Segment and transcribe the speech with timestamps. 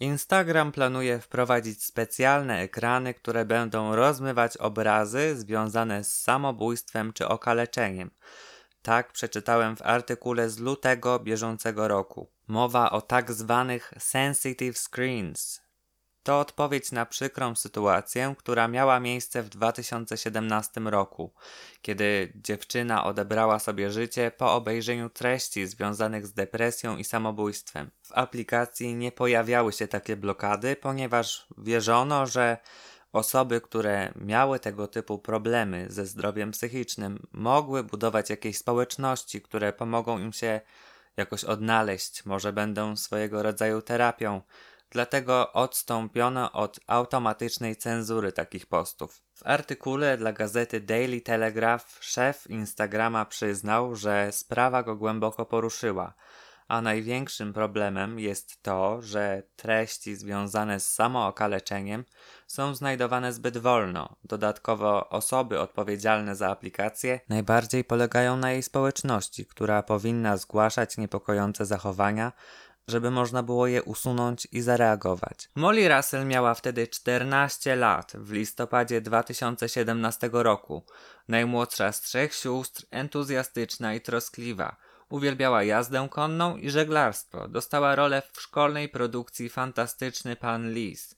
[0.00, 8.10] Instagram planuje wprowadzić specjalne ekrany, które będą rozmywać obrazy związane z samobójstwem czy okaleczeniem.
[8.82, 12.30] Tak przeczytałem w artykule z lutego bieżącego roku.
[12.48, 15.60] Mowa o tak zwanych sensitive screens,
[16.22, 21.32] to odpowiedź na przykrą sytuację, która miała miejsce w 2017 roku,
[21.82, 27.90] kiedy dziewczyna odebrała sobie życie po obejrzeniu treści związanych z depresją i samobójstwem.
[28.02, 32.58] W aplikacji nie pojawiały się takie blokady, ponieważ wierzono, że
[33.12, 40.18] osoby, które miały tego typu problemy ze zdrowiem psychicznym, mogły budować jakieś społeczności, które pomogą
[40.18, 40.60] im się
[41.16, 44.42] jakoś odnaleźć, może będą swojego rodzaju terapią
[44.90, 49.22] dlatego odstąpiono od automatycznej cenzury takich postów.
[49.34, 56.14] W artykule dla gazety Daily Telegraph szef Instagrama przyznał, że sprawa go głęboko poruszyła,
[56.68, 62.04] a największym problemem jest to, że treści związane z samookaleczeniem
[62.46, 64.16] są znajdowane zbyt wolno.
[64.24, 72.32] Dodatkowo osoby odpowiedzialne za aplikację najbardziej polegają na jej społeczności, która powinna zgłaszać niepokojące zachowania,
[72.88, 75.48] żeby można było je usunąć i zareagować.
[75.54, 80.84] Molly Russell miała wtedy 14 lat w listopadzie 2017 roku.
[81.28, 84.76] Najmłodsza z trzech sióstr, entuzjastyczna i troskliwa.
[85.08, 87.48] Uwielbiała jazdę konną i żeglarstwo.
[87.48, 91.16] Dostała rolę w szkolnej produkcji Fantastyczny Pan Lis.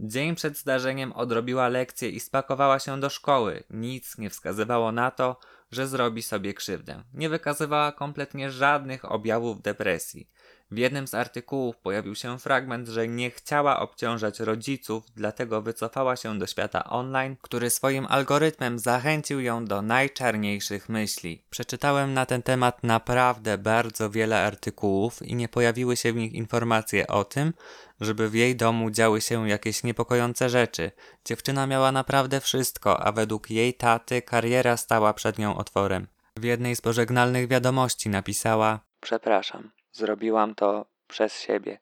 [0.00, 3.64] Dzień przed zdarzeniem odrobiła lekcję i spakowała się do szkoły.
[3.70, 5.40] Nic nie wskazywało na to,
[5.72, 7.02] że zrobi sobie krzywdę.
[7.14, 10.30] Nie wykazywała kompletnie żadnych objawów depresji.
[10.70, 16.38] W jednym z artykułów pojawił się fragment, że nie chciała obciążać rodziców, dlatego wycofała się
[16.38, 21.42] do świata online, który swoim algorytmem zachęcił ją do najczarniejszych myśli.
[21.50, 27.06] Przeczytałem na ten temat naprawdę bardzo wiele artykułów i nie pojawiły się w nich informacje
[27.06, 27.52] o tym,
[28.00, 30.90] żeby w jej domu działy się jakieś niepokojące rzeczy.
[31.24, 36.06] Dziewczyna miała naprawdę wszystko, a według jej taty kariera stała przed nią otworem.
[36.36, 39.70] W jednej z pożegnalnych wiadomości napisała: Przepraszam.
[39.92, 41.78] Zrobiłam to przez siebie.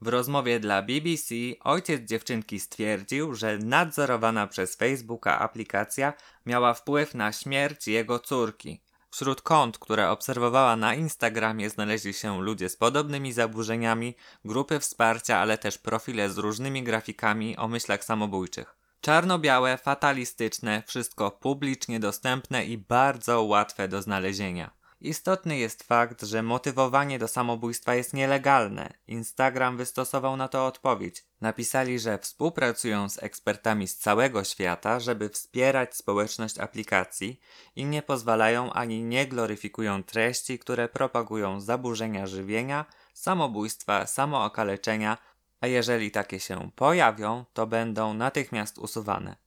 [0.00, 6.12] W rozmowie dla BBC ojciec dziewczynki stwierdził, że nadzorowana przez Facebooka aplikacja
[6.46, 8.80] miała wpływ na śmierć jego córki.
[9.10, 14.14] Wśród kont, które obserwowała na Instagramie, znaleźli się ludzie z podobnymi zaburzeniami,
[14.44, 18.76] grupy wsparcia, ale też profile z różnymi grafikami o myślach samobójczych.
[19.00, 24.70] Czarno-białe, fatalistyczne, wszystko publicznie dostępne i bardzo łatwe do znalezienia.
[25.06, 28.92] Istotny jest fakt, że motywowanie do samobójstwa jest nielegalne.
[29.06, 31.24] Instagram wystosował na to odpowiedź.
[31.40, 37.40] Napisali, że współpracują z ekspertami z całego świata, żeby wspierać społeczność aplikacji
[37.76, 42.84] i nie pozwalają ani nie gloryfikują treści, które propagują zaburzenia żywienia,
[43.14, 45.18] samobójstwa, samookaleczenia,
[45.60, 49.45] a jeżeli takie się pojawią, to będą natychmiast usuwane.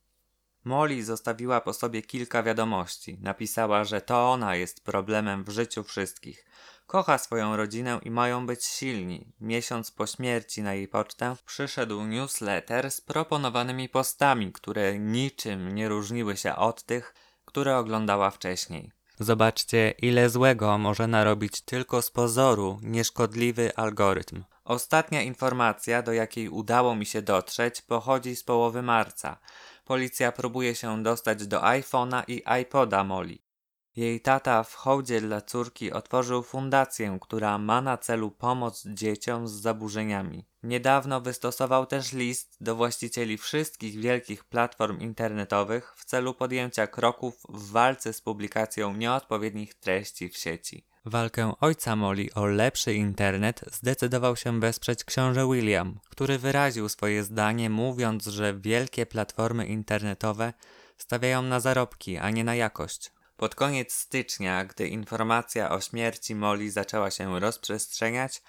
[0.64, 3.18] Molly zostawiła po sobie kilka wiadomości.
[3.22, 6.46] Napisała, że to ona jest problemem w życiu wszystkich.
[6.88, 9.34] Kocha swoją rodzinę i mają być silni.
[9.42, 16.38] Miesiąc po śmierci na jej pocztę przyszedł newsletter z proponowanymi postami, które niczym nie różniły
[16.38, 17.14] się od tych,
[17.46, 18.92] które oglądała wcześniej.
[19.20, 24.44] Zobaczcie, ile złego może narobić tylko z pozoru nieszkodliwy algorytm.
[24.64, 29.40] Ostatnia informacja, do jakiej udało mi się dotrzeć, pochodzi z połowy marca.
[29.90, 33.38] Policja próbuje się dostać do iPhone'a i iPoda Molly.
[33.96, 39.52] Jej tata w hołdzie dla córki otworzył fundację, która ma na celu pomoc dzieciom z
[39.52, 40.46] zaburzeniami.
[40.64, 47.72] Niedawno wystosował też list do właścicieli wszystkich wielkich platform internetowych w celu podjęcia kroków w
[47.72, 50.89] walce z publikacją nieodpowiednich treści w sieci.
[51.06, 57.70] Walkę ojca Molly o lepszy internet zdecydował się wesprzeć książę William, który wyraził swoje zdanie
[57.70, 60.54] mówiąc, że wielkie platformy internetowe
[60.98, 63.12] stawiają na zarobki, a nie na jakość.
[63.38, 68.42] Pod koniec stycznia, gdy informacja o śmierci Molly zaczęła się rozprzestrzeniać,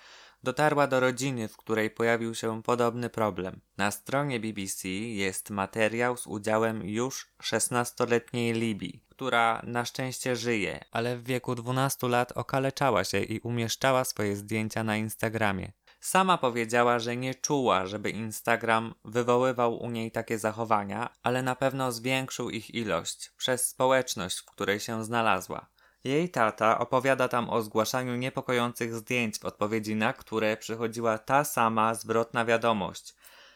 [0.42, 3.60] dotarła do rodziny, w której pojawił się podobny problem.
[3.76, 11.16] Na stronie BBC jest materiał z udziałem już 16-letniej Libii, która na szczęście żyje, ale
[11.16, 15.72] w wieku 12 lat okaleczała się i umieszczała swoje zdjęcia na Instagramie.
[16.00, 21.92] Sama powiedziała, że nie czuła, żeby Instagram wywoływał u niej takie zachowania, ale na pewno
[21.92, 25.66] zwiększył ich ilość przez społeczność, w której się znalazła.
[26.04, 31.94] Jej tata opowiada tam o zgłaszaniu niepokojących zdjęć, w odpowiedzi na które przychodziła ta sama
[31.94, 33.14] zwrotna wiadomość,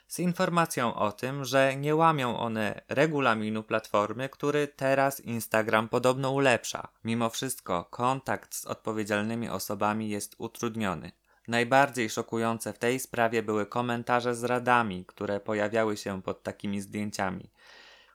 [0.09, 6.89] z informacją o tym, że nie łamią one regulaminu platformy, który teraz Instagram podobno ulepsza.
[7.05, 11.13] Mimo wszystko kontakt z odpowiedzialnymi osobami jest utrudniony.
[11.49, 17.51] Najbardziej szokujące w tej sprawie były komentarze z radami, które pojawiały się pod takimi zdjęciami.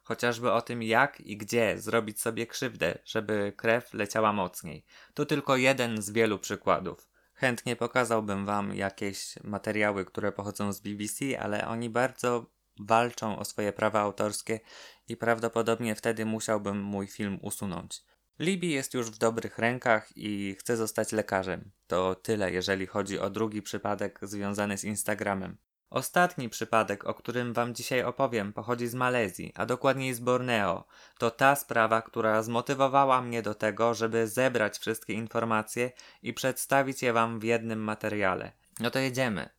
[0.09, 4.85] Chociażby o tym, jak i gdzie zrobić sobie krzywdę, żeby krew leciała mocniej.
[5.13, 7.09] To tylko jeden z wielu przykładów.
[7.33, 12.45] Chętnie pokazałbym Wam jakieś materiały, które pochodzą z BBC, ale oni bardzo
[12.79, 14.59] walczą o swoje prawa autorskie
[15.07, 18.03] i prawdopodobnie wtedy musiałbym mój film usunąć.
[18.39, 21.71] Libby jest już w dobrych rękach i chce zostać lekarzem.
[21.87, 25.57] To tyle, jeżeli chodzi o drugi przypadek związany z Instagramem.
[25.89, 30.83] Ostatni przypadek, o którym Wam dzisiaj opowiem, pochodzi z Malezji, a dokładniej z Borneo.
[31.17, 35.91] To ta sprawa, która zmotywowała mnie do tego, żeby zebrać wszystkie informacje
[36.23, 38.51] i przedstawić je Wam w jednym materiale.
[38.79, 39.49] No to jedziemy.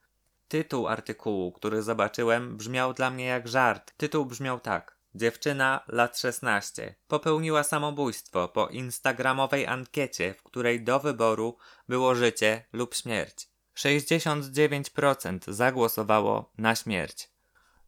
[0.49, 3.93] Tytuł artykułu, który zobaczyłem, brzmiał dla mnie jak żart.
[3.97, 4.97] Tytuł brzmiał tak.
[5.15, 11.57] Dziewczyna, lat 16, popełniła samobójstwo po instagramowej ankiecie, w której do wyboru
[11.89, 13.50] było życie lub śmierć.
[13.85, 17.29] 69% zagłosowało na śmierć.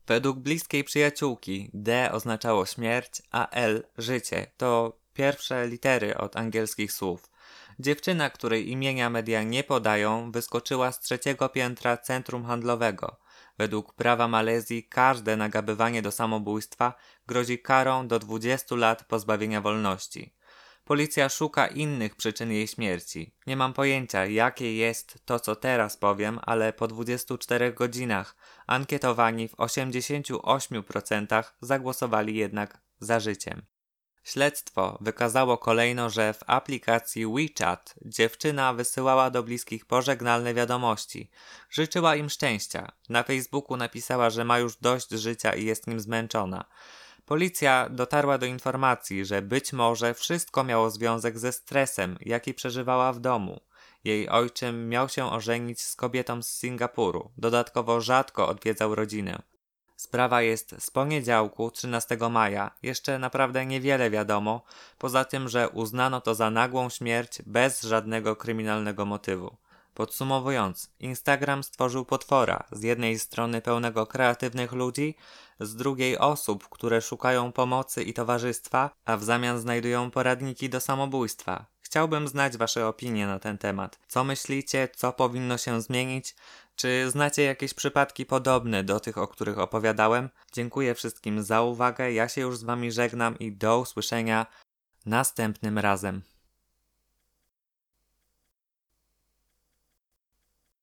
[0.07, 4.47] Według bliskiej przyjaciółki D oznaczało śmierć, a L życie.
[4.57, 7.31] To pierwsze litery od angielskich słów.
[7.79, 13.17] Dziewczyna, której imienia media nie podają, wyskoczyła z trzeciego piętra centrum handlowego.
[13.59, 16.95] Według prawa Malezji każde nagabywanie do samobójstwa
[17.27, 20.35] grozi karą do 20 lat pozbawienia wolności.
[20.93, 23.35] Policja szuka innych przyczyn jej śmierci.
[23.47, 28.37] Nie mam pojęcia, jakie jest to, co teraz powiem, ale po 24 godzinach
[28.67, 33.63] ankietowani w 88% zagłosowali jednak za życiem.
[34.25, 41.31] Śledztwo wykazało kolejno, że w aplikacji WeChat dziewczyna wysyłała do bliskich pożegnalne wiadomości.
[41.71, 42.93] Życzyła im szczęścia.
[43.09, 46.65] Na Facebooku napisała, że ma już dość życia i jest nim zmęczona.
[47.33, 53.21] Policja dotarła do informacji, że być może wszystko miało związek ze stresem, jaki przeżywała w
[53.21, 53.61] domu.
[54.05, 59.43] Jej ojczym miał się ożenić z kobietą z Singapuru, dodatkowo rzadko odwiedzał rodzinę.
[59.97, 64.63] Sprawa jest z poniedziałku 13 maja, jeszcze naprawdę niewiele wiadomo,
[64.99, 69.57] poza tym, że uznano to za nagłą śmierć bez żadnego kryminalnego motywu.
[69.95, 75.17] Podsumowując, Instagram stworzył potwora, z jednej strony pełnego kreatywnych ludzi,
[75.61, 81.67] z drugiej osób, które szukają pomocy i towarzystwa, a w zamian znajdują poradniki do samobójstwa.
[81.81, 83.99] Chciałbym znać Wasze opinie na ten temat.
[84.09, 86.35] Co myślicie, co powinno się zmienić?
[86.77, 90.29] Czy znacie jakieś przypadki podobne do tych, o których opowiadałem?
[90.53, 92.13] Dziękuję wszystkim za uwagę.
[92.13, 94.47] Ja się już z Wami żegnam i do usłyszenia
[95.07, 96.23] następnym razem.